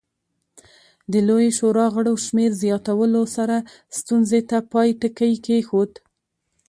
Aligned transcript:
د 1.11 1.13
لویې 1.27 1.49
شورا 1.57 1.85
غړو 1.95 2.13
شمېر 2.25 2.51
زیاتولو 2.63 3.21
سره 3.35 3.57
ستونزې 3.97 4.41
ته 4.49 4.57
پای 4.71 4.89
ټکی 5.01 5.33
کېښود. 5.45 5.91